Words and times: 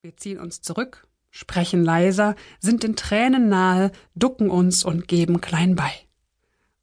Wir 0.00 0.16
ziehen 0.16 0.38
uns 0.38 0.60
zurück, 0.60 1.08
sprechen 1.28 1.82
leiser, 1.82 2.36
sind 2.60 2.84
den 2.84 2.94
Tränen 2.94 3.48
nahe, 3.48 3.90
ducken 4.14 4.48
uns 4.48 4.84
und 4.84 5.08
geben 5.08 5.40
klein 5.40 5.74
bei. 5.74 5.90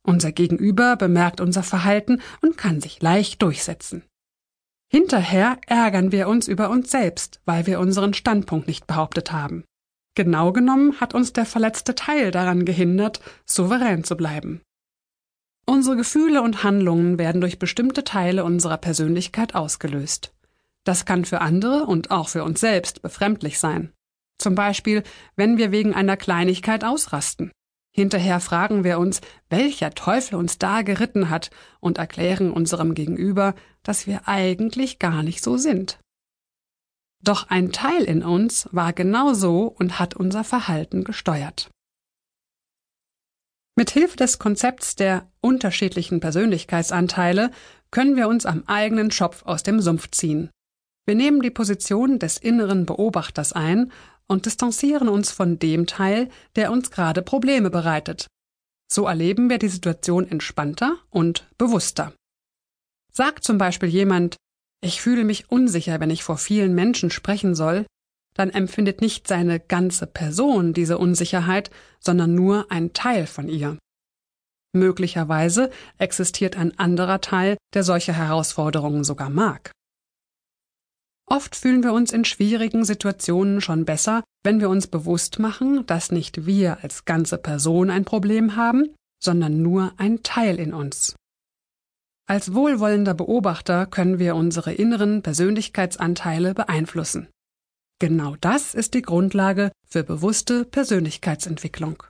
Unser 0.04 0.34
Gegenüber 0.34 0.98
bemerkt 0.98 1.40
unser 1.40 1.64
Verhalten 1.64 2.22
und 2.42 2.58
kann 2.58 2.82
sich 2.82 3.02
leicht 3.02 3.42
durchsetzen. 3.42 4.04
Hinterher 4.90 5.58
ärgern 5.66 6.12
wir 6.12 6.28
uns 6.28 6.50
über 6.50 6.70
uns 6.70 6.92
selbst, 6.92 7.40
weil 7.46 7.66
wir 7.68 7.80
unseren 7.80 8.14
Standpunkt 8.14 8.68
nicht 8.68 8.86
behauptet 8.86 9.32
haben. 9.32 9.64
Genau 10.16 10.52
genommen 10.52 11.00
hat 11.00 11.14
uns 11.14 11.32
der 11.32 11.46
verletzte 11.46 11.96
Teil 11.96 12.32
daran 12.32 12.66
gehindert, 12.66 13.22
souverän 13.46 14.04
zu 14.04 14.18
bleiben. 14.18 14.62
Unsere 15.66 15.96
Gefühle 15.96 16.42
und 16.42 16.66
Handlungen 16.66 17.18
werden 17.18 17.40
durch 17.40 17.60
bestimmte 17.60 18.04
Teile 18.04 18.44
unserer 18.44 18.78
Persönlichkeit 18.78 19.56
ausgelöst. 19.56 20.35
Das 20.86 21.06
kann 21.06 21.26
für 21.26 21.42
andere 21.42 21.86
und 21.86 22.12
auch 22.12 22.30
für 22.30 22.44
uns 22.46 22.62
selbst 22.62 23.02
befremdlich 23.02 23.60
sein. 23.60 23.92
Zum 24.38 24.56
Beispiel, 24.56 25.04
wenn 25.36 25.58
wir 25.58 25.72
wegen 25.72 25.94
einer 25.94 26.16
Kleinigkeit 26.16 26.86
ausrasten. 26.86 27.52
Hinterher 27.94 28.40
fragen 28.40 28.84
wir 28.84 29.00
uns, 29.00 29.22
welcher 29.50 29.92
Teufel 29.92 30.36
uns 30.36 30.58
da 30.58 30.82
geritten 30.82 31.30
hat 31.30 31.50
und 31.80 31.98
erklären 31.98 32.52
unserem 32.52 32.94
Gegenüber, 32.94 33.56
dass 33.84 34.06
wir 34.06 34.28
eigentlich 34.28 35.00
gar 35.00 35.24
nicht 35.24 35.42
so 35.42 35.58
sind. 35.58 35.98
Doch 37.24 37.50
ein 37.50 37.72
Teil 37.72 38.04
in 38.04 38.22
uns 38.22 38.68
war 38.72 38.94
genau 38.94 39.34
so 39.34 39.64
und 39.68 39.98
hat 39.98 40.14
unser 40.14 40.44
Verhalten 40.44 41.04
gesteuert. 41.04 41.72
Mit 43.78 43.90
Hilfe 43.90 44.18
des 44.18 44.40
Konzepts 44.40 44.96
der 44.96 45.32
unterschiedlichen 45.42 46.20
Persönlichkeitsanteile 46.20 47.52
können 47.92 48.16
wir 48.16 48.28
uns 48.28 48.46
am 48.46 48.64
eigenen 48.68 49.10
Schopf 49.10 49.44
aus 49.44 49.64
dem 49.64 49.82
Sumpf 49.82 50.12
ziehen. 50.12 50.50
Wir 51.06 51.16
nehmen 51.16 51.42
die 51.42 51.52
Position 51.52 52.18
des 52.20 52.38
inneren 52.38 52.86
Beobachters 52.86 53.54
ein 53.54 53.92
und 54.28 54.46
distanzieren 54.46 55.08
uns 55.08 55.32
von 55.32 55.60
dem 55.60 55.86
Teil, 55.86 56.30
der 56.56 56.72
uns 56.72 56.90
gerade 56.90 57.22
Probleme 57.22 57.70
bereitet. 57.70 58.28
So 58.92 59.06
erleben 59.06 59.50
wir 59.50 59.60
die 59.60 59.68
Situation 59.68 60.28
entspannter 60.28 60.98
und 61.10 61.48
bewusster. 61.58 62.14
Sagt 63.12 63.44
zum 63.44 63.58
Beispiel 63.58 63.90
jemand, 63.90 64.38
ich 64.82 65.02
fühle 65.02 65.24
mich 65.24 65.50
unsicher, 65.52 66.00
wenn 66.00 66.10
ich 66.10 66.24
vor 66.24 66.38
vielen 66.38 66.76
Menschen 66.76 67.12
sprechen 67.12 67.56
soll, 67.56 67.86
dann 68.36 68.50
empfindet 68.50 69.00
nicht 69.00 69.28
seine 69.28 69.60
ganze 69.60 70.08
Person 70.08 70.74
diese 70.74 70.98
Unsicherheit, 70.98 71.72
sondern 72.00 72.36
nur 72.36 72.72
ein 72.72 72.94
Teil 72.94 73.28
von 73.28 73.48
ihr. 73.48 73.78
Möglicherweise 74.74 75.72
existiert 75.98 76.58
ein 76.58 76.78
anderer 76.78 77.22
Teil, 77.22 77.58
der 77.74 77.84
solche 77.84 78.14
Herausforderungen 78.14 79.06
sogar 79.06 79.30
mag. 79.30 79.72
Oft 81.28 81.56
fühlen 81.56 81.84
wir 81.84 81.94
uns 81.94 82.12
in 82.12 82.24
schwierigen 82.24 82.86
Situationen 82.86 83.60
schon 83.60 83.86
besser, 83.86 84.24
wenn 84.44 84.60
wir 84.60 84.70
uns 84.70 84.88
bewusst 84.88 85.40
machen, 85.40 85.86
dass 85.88 86.12
nicht 86.12 86.46
wir 86.46 86.84
als 86.84 87.06
ganze 87.06 87.38
Person 87.38 87.90
ein 87.90 88.06
Problem 88.06 88.56
haben, 88.56 88.94
sondern 89.22 89.62
nur 89.62 89.94
ein 89.98 90.22
Teil 90.22 90.60
in 90.60 90.74
uns. 90.74 91.16
Als 92.28 92.54
wohlwollender 92.54 93.14
Beobachter 93.14 93.86
können 93.86 94.20
wir 94.20 94.36
unsere 94.36 94.74
inneren 94.74 95.22
Persönlichkeitsanteile 95.22 96.54
beeinflussen. 96.54 97.28
Genau 98.00 98.36
das 98.42 98.76
ist 98.76 98.94
die 98.94 99.02
Grundlage 99.02 99.72
für 99.88 100.04
bewusste 100.04 100.66
Persönlichkeitsentwicklung. 100.66 102.04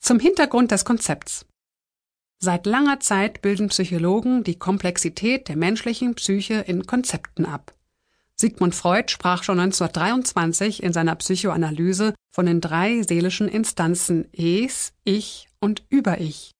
Zum 0.00 0.20
Hintergrund 0.20 0.70
des 0.70 0.84
Konzepts. 0.84 1.46
Seit 2.38 2.66
langer 2.66 3.00
Zeit 3.00 3.40
bilden 3.40 3.68
Psychologen 3.68 4.44
die 4.44 4.58
Komplexität 4.58 5.48
der 5.48 5.56
menschlichen 5.56 6.14
Psyche 6.14 6.54
in 6.54 6.86
Konzepten 6.86 7.46
ab. 7.46 7.72
Sigmund 8.34 8.74
Freud 8.74 9.10
sprach 9.10 9.42
schon 9.42 9.58
1923 9.58 10.82
in 10.82 10.92
seiner 10.92 11.14
Psychoanalyse 11.14 12.14
von 12.30 12.44
den 12.44 12.60
drei 12.60 13.02
seelischen 13.02 13.48
Instanzen 13.48 14.28
Es, 14.32 14.92
Ich 15.04 15.48
und 15.60 15.84
Über-Ich. 15.88 16.52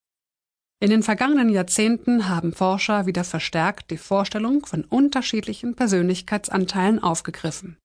In 0.80 0.90
den 0.90 1.02
vergangenen 1.02 1.50
Jahrzehnten 1.50 2.28
haben 2.28 2.52
Forscher 2.52 3.06
wieder 3.06 3.24
verstärkt 3.24 3.90
die 3.90 3.98
Vorstellung 3.98 4.64
von 4.64 4.84
unterschiedlichen 4.84 5.74
Persönlichkeitsanteilen 5.74 7.02
aufgegriffen. 7.02 7.76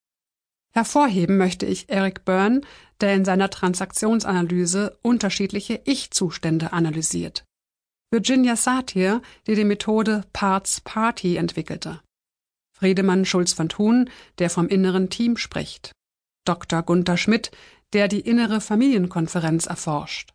Hervorheben 0.74 1.38
möchte 1.38 1.66
ich 1.66 1.90
Eric 1.90 2.24
Byrne, 2.24 2.62
der 3.02 3.16
in 3.16 3.26
seiner 3.26 3.50
Transaktionsanalyse 3.50 4.98
unterschiedliche 5.02 5.82
Ich-Zustände 5.84 6.72
analysiert. 6.72 7.44
Virginia 8.14 8.58
Satir, 8.58 9.22
die 9.48 9.56
die 9.56 9.64
Methode 9.64 10.26
Parts 10.34 10.82
Party 10.82 11.38
entwickelte. 11.38 12.02
Friedemann 12.78 13.24
Schulz 13.24 13.54
von 13.54 13.70
Thun, 13.70 14.10
der 14.38 14.50
vom 14.50 14.68
inneren 14.68 15.10
Team 15.10 15.38
spricht. 15.38 15.94
Dr. 16.46 16.84
Gunther 16.84 17.16
Schmidt, 17.16 17.52
der 17.94 18.10
die 18.10 18.20
innere 18.20 18.60
Familienkonferenz 18.60 19.66
erforscht. 19.66 20.34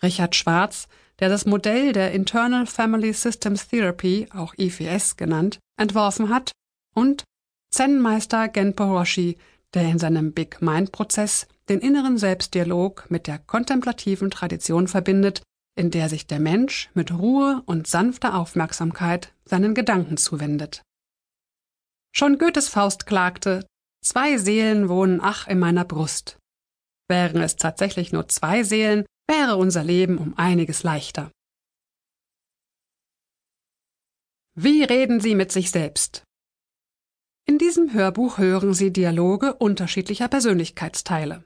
Richard 0.00 0.36
Schwarz, 0.36 0.86
der 1.18 1.28
das 1.28 1.44
Modell 1.44 1.92
der 1.92 2.12
Internal 2.12 2.66
Family 2.66 3.12
Systems 3.12 3.66
Therapy, 3.66 4.28
auch 4.32 4.54
IFS 4.56 5.16
genannt, 5.16 5.58
entworfen 5.76 6.28
hat, 6.28 6.52
und 6.94 7.24
Zen-Meister 7.72 8.48
Genpo 8.48 8.84
Roshi, 8.84 9.38
der 9.74 9.84
in 9.84 9.98
seinem 9.98 10.32
Big 10.32 10.62
Mind-Prozess 10.62 11.48
den 11.68 11.80
inneren 11.80 12.18
Selbstdialog 12.18 13.10
mit 13.10 13.26
der 13.26 13.38
kontemplativen 13.38 14.30
Tradition 14.30 14.86
verbindet, 14.86 15.42
in 15.74 15.90
der 15.90 16.08
sich 16.08 16.26
der 16.26 16.40
Mensch 16.40 16.90
mit 16.94 17.12
Ruhe 17.12 17.62
und 17.66 17.86
sanfter 17.86 18.34
Aufmerksamkeit 18.34 19.34
seinen 19.44 19.74
Gedanken 19.74 20.16
zuwendet. 20.16 20.82
Schon 22.14 22.38
Goethes 22.38 22.68
Faust 22.68 23.06
klagte, 23.06 23.66
zwei 24.04 24.36
Seelen 24.36 24.88
wohnen 24.88 25.20
ach 25.22 25.48
in 25.48 25.58
meiner 25.58 25.84
Brust. 25.84 26.38
Wären 27.08 27.40
es 27.42 27.56
tatsächlich 27.56 28.12
nur 28.12 28.28
zwei 28.28 28.62
Seelen, 28.62 29.06
wäre 29.28 29.56
unser 29.56 29.82
Leben 29.82 30.18
um 30.18 30.36
einiges 30.36 30.82
leichter. 30.82 31.30
Wie 34.54 34.84
reden 34.84 35.20
Sie 35.20 35.34
mit 35.34 35.50
sich 35.50 35.70
selbst? 35.70 36.24
In 37.46 37.58
diesem 37.58 37.92
Hörbuch 37.94 38.36
hören 38.38 38.74
Sie 38.74 38.92
Dialoge 38.92 39.54
unterschiedlicher 39.54 40.28
Persönlichkeitsteile. 40.28 41.44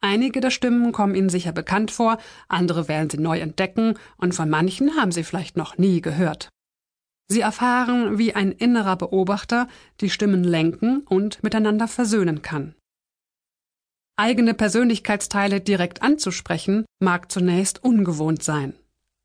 Einige 0.00 0.40
der 0.40 0.50
Stimmen 0.50 0.92
kommen 0.92 1.14
Ihnen 1.14 1.28
sicher 1.28 1.52
bekannt 1.52 1.90
vor, 1.90 2.18
andere 2.48 2.86
werden 2.88 3.10
Sie 3.10 3.18
neu 3.18 3.40
entdecken 3.40 3.94
und 4.16 4.34
von 4.34 4.48
manchen 4.48 4.96
haben 4.96 5.10
Sie 5.10 5.24
vielleicht 5.24 5.56
noch 5.56 5.76
nie 5.76 6.00
gehört. 6.00 6.50
Sie 7.30 7.40
erfahren, 7.40 8.16
wie 8.16 8.34
ein 8.34 8.52
innerer 8.52 8.96
Beobachter 8.96 9.68
die 10.00 10.08
Stimmen 10.08 10.44
lenken 10.44 11.00
und 11.00 11.42
miteinander 11.42 11.88
versöhnen 11.88 12.42
kann. 12.42 12.74
Eigene 14.16 14.54
Persönlichkeitsteile 14.54 15.60
direkt 15.60 16.02
anzusprechen, 16.02 16.86
mag 17.00 17.30
zunächst 17.30 17.84
ungewohnt 17.84 18.42
sein. 18.42 18.74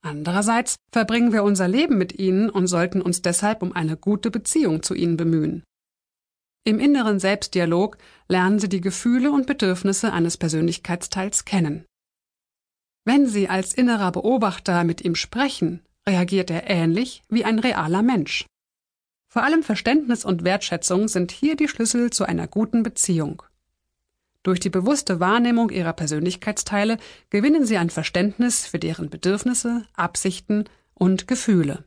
Andererseits 0.05 0.75
verbringen 0.91 1.31
wir 1.31 1.43
unser 1.43 1.67
Leben 1.67 1.97
mit 1.97 2.19
ihnen 2.19 2.49
und 2.49 2.67
sollten 2.67 3.01
uns 3.01 3.21
deshalb 3.21 3.63
um 3.63 3.71
eine 3.71 3.95
gute 3.95 4.29
Beziehung 4.31 4.83
zu 4.83 4.93
ihnen 4.93 5.17
bemühen. 5.17 5.63
Im 6.65 6.79
inneren 6.79 7.19
Selbstdialog 7.19 7.97
lernen 8.29 8.57
Sie 8.57 8.69
die 8.69 8.79
Gefühle 8.79 9.31
und 9.31 9.47
Bedürfnisse 9.47 10.13
eines 10.13 10.37
Persönlichkeitsteils 10.37 11.43
kennen. 11.43 11.85
Wenn 13.03 13.27
Sie 13.27 13.49
als 13.49 13.73
innerer 13.73 14.13
Beobachter 14.13 14.85
mit 14.85 15.03
ihm 15.03 15.15
sprechen, 15.15 15.81
reagiert 16.07 16.49
er 16.49 16.69
ähnlich 16.69 17.21
wie 17.27 17.43
ein 17.43 17.59
realer 17.59 18.01
Mensch. 18.01 18.45
Vor 19.27 19.43
allem 19.43 19.63
Verständnis 19.63 20.23
und 20.23 20.45
Wertschätzung 20.45 21.09
sind 21.09 21.31
hier 21.31 21.57
die 21.57 21.67
Schlüssel 21.67 22.11
zu 22.11 22.23
einer 22.23 22.47
guten 22.47 22.83
Beziehung. 22.83 23.43
Durch 24.43 24.59
die 24.59 24.69
bewusste 24.69 25.19
Wahrnehmung 25.19 25.69
ihrer 25.69 25.93
Persönlichkeitsteile 25.93 26.97
gewinnen 27.29 27.65
sie 27.65 27.77
ein 27.77 27.89
Verständnis 27.89 28.65
für 28.65 28.79
deren 28.79 29.09
Bedürfnisse, 29.09 29.85
Absichten 29.95 30.65
und 30.93 31.27
Gefühle. 31.27 31.83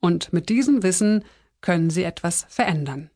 Und 0.00 0.32
mit 0.32 0.48
diesem 0.48 0.82
Wissen 0.82 1.24
können 1.60 1.90
sie 1.90 2.02
etwas 2.04 2.44
verändern. 2.48 3.10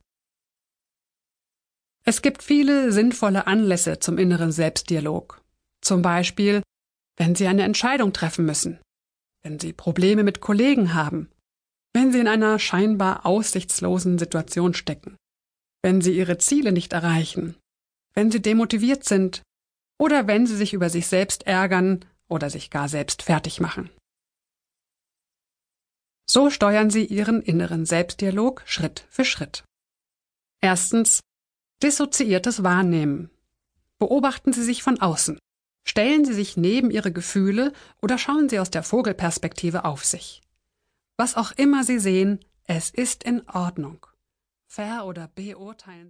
Es 2.03 2.21
gibt 2.21 2.43
viele 2.43 2.91
sinnvolle 2.91 3.47
Anlässe 3.47 3.99
zum 3.99 4.17
inneren 4.17 4.51
Selbstdialog. 4.51 5.41
Zum 5.81 6.01
Beispiel, 6.01 6.63
wenn 7.17 7.35
Sie 7.35 7.47
eine 7.47 7.63
Entscheidung 7.63 8.13
treffen 8.13 8.45
müssen, 8.45 8.79
wenn 9.43 9.59
Sie 9.59 9.73
Probleme 9.73 10.23
mit 10.23 10.41
Kollegen 10.41 10.93
haben, 10.93 11.29
wenn 11.93 12.11
Sie 12.11 12.19
in 12.19 12.27
einer 12.27 12.57
scheinbar 12.59 13.25
aussichtslosen 13.25 14.17
Situation 14.17 14.73
stecken, 14.73 15.15
wenn 15.83 16.01
Sie 16.01 16.17
Ihre 16.17 16.37
Ziele 16.37 16.71
nicht 16.71 16.93
erreichen 16.93 17.55
wenn 18.13 18.31
sie 18.31 18.41
demotiviert 18.41 19.03
sind 19.03 19.43
oder 19.97 20.27
wenn 20.27 20.45
sie 20.47 20.55
sich 20.55 20.73
über 20.73 20.89
sich 20.89 21.07
selbst 21.07 21.43
ärgern 21.47 22.05
oder 22.27 22.49
sich 22.49 22.69
gar 22.69 22.89
selbst 22.89 23.23
fertig 23.23 23.59
machen. 23.59 23.89
So 26.29 26.49
steuern 26.49 26.89
sie 26.89 27.05
ihren 27.05 27.41
inneren 27.41 27.85
Selbstdialog 27.85 28.63
Schritt 28.65 29.05
für 29.09 29.25
Schritt. 29.25 29.63
Erstens 30.61 31.19
dissoziiertes 31.83 32.63
Wahrnehmen. 32.63 33.29
Beobachten 33.99 34.53
Sie 34.53 34.63
sich 34.63 34.83
von 34.83 34.99
außen. 34.99 35.37
Stellen 35.83 36.25
Sie 36.25 36.33
sich 36.33 36.57
neben 36.57 36.91
Ihre 36.91 37.11
Gefühle 37.11 37.73
oder 38.01 38.17
schauen 38.17 38.49
Sie 38.49 38.59
aus 38.59 38.71
der 38.71 38.83
Vogelperspektive 38.83 39.85
auf 39.85 40.05
sich. 40.05 40.41
Was 41.17 41.35
auch 41.35 41.51
immer 41.51 41.83
Sie 41.83 41.99
sehen, 41.99 42.39
es 42.65 42.89
ist 42.89 43.23
in 43.23 43.47
Ordnung. 43.49 44.05
Ver- 44.67 45.05
oder 45.05 45.27
beurteilen 45.27 46.07
Sie 46.07 46.09